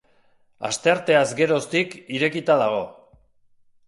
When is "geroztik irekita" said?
1.39-2.57